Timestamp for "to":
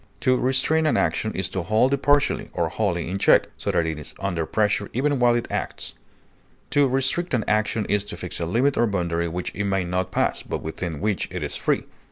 0.21-0.35, 1.49-1.61, 6.71-6.87, 8.05-8.17